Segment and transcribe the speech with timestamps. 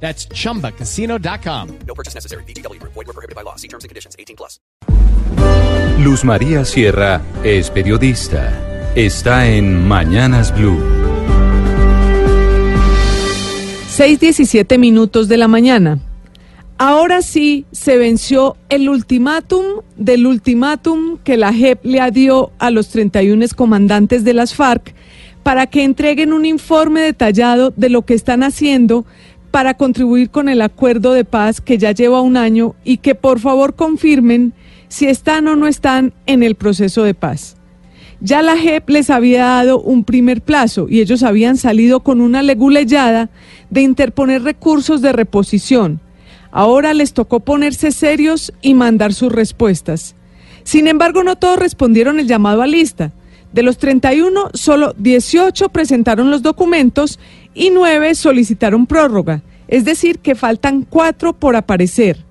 [0.00, 1.78] That's chumbacasino.com.
[1.86, 2.44] No purchase necessary.
[2.44, 2.80] BGW.
[2.82, 3.56] Void were prohibited by law.
[3.56, 4.14] See terms and conditions.
[4.18, 4.60] 18 plus.
[5.98, 8.52] Luz María Sierra es periodista.
[8.94, 10.78] Está en Mañanas Blue.
[13.96, 15.98] 6:17 minutos de la mañana.
[16.78, 22.88] Ahora sí se venció el ultimátum del ultimátum que la JEP le dio a los
[22.88, 24.94] 31 comandantes de las FARC
[25.42, 29.06] para que entreguen un informe detallado de lo que están haciendo
[29.56, 33.40] para contribuir con el acuerdo de paz que ya lleva un año y que por
[33.40, 34.52] favor confirmen
[34.88, 37.56] si están o no están en el proceso de paz.
[38.20, 42.42] Ya la JEP les había dado un primer plazo y ellos habían salido con una
[42.42, 43.30] leguleyada
[43.70, 46.00] de interponer recursos de reposición.
[46.50, 50.16] Ahora les tocó ponerse serios y mandar sus respuestas.
[50.64, 53.14] Sin embargo, no todos respondieron el llamado a lista.
[53.54, 57.18] De los 31, solo 18 presentaron los documentos
[57.56, 62.24] y 9 solicitaron prórroga, es decir, que faltan 4 por aparecer.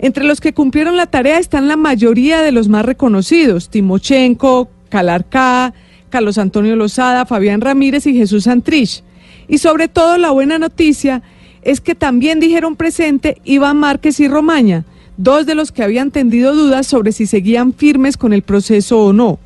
[0.00, 5.72] Entre los que cumplieron la tarea están la mayoría de los más reconocidos, Timochenko, Calarcá,
[6.10, 9.04] Carlos Antonio Lozada, Fabián Ramírez y Jesús Santrich.
[9.46, 11.22] Y sobre todo la buena noticia
[11.62, 14.84] es que también dijeron presente Iván Márquez y Romaña,
[15.16, 19.12] dos de los que habían tendido dudas sobre si seguían firmes con el proceso o
[19.12, 19.38] no.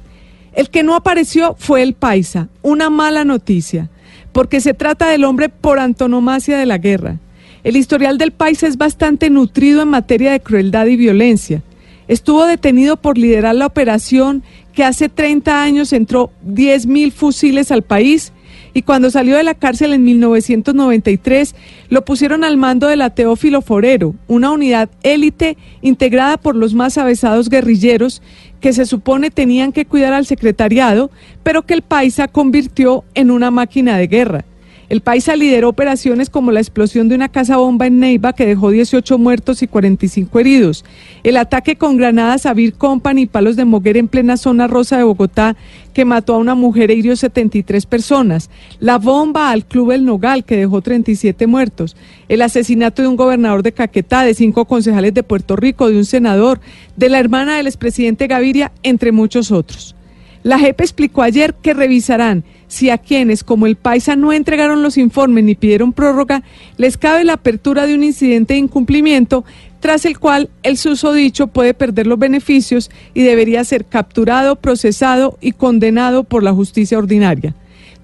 [0.54, 3.90] El que no apareció fue el Paisa, una mala noticia,
[4.32, 7.18] porque se trata del hombre por antonomasia de la guerra.
[7.64, 11.62] El historial del Paisa es bastante nutrido en materia de crueldad y violencia.
[12.08, 18.32] Estuvo detenido por liderar la operación que hace 30 años entró 10.000 fusiles al país
[18.74, 21.54] y cuando salió de la cárcel en 1993
[21.88, 26.98] lo pusieron al mando de la Teófilo Forero, una unidad élite integrada por los más
[26.98, 28.22] avesados guerrilleros
[28.60, 31.10] que se supone tenían que cuidar al secretariado,
[31.42, 34.44] pero que el Paisa convirtió en una máquina de guerra.
[34.92, 38.70] El Paisa lideró operaciones como la explosión de una casa bomba en Neiva que dejó
[38.70, 40.84] 18 muertos y 45 heridos,
[41.22, 44.98] el ataque con granadas a Beer Company y palos de moguer en plena zona rosa
[44.98, 45.56] de Bogotá
[45.94, 48.50] que mató a una mujer e hirió 73 personas,
[48.80, 51.96] la bomba al Club El Nogal que dejó 37 muertos,
[52.28, 56.04] el asesinato de un gobernador de Caquetá, de cinco concejales de Puerto Rico, de un
[56.04, 56.60] senador,
[56.98, 59.96] de la hermana del expresidente Gaviria, entre muchos otros.
[60.42, 64.96] La JEP explicó ayer que revisarán si a quienes, como el Paisa, no entregaron los
[64.96, 66.42] informes ni pidieron prórroga,
[66.78, 69.44] les cabe la apertura de un incidente de incumplimiento,
[69.78, 75.52] tras el cual el susodicho puede perder los beneficios y debería ser capturado, procesado y
[75.52, 77.54] condenado por la justicia ordinaria.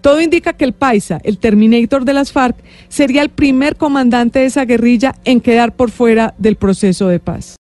[0.00, 2.56] Todo indica que el Paisa, el Terminator de las FARC,
[2.88, 7.56] sería el primer comandante de esa guerrilla en quedar por fuera del proceso de paz.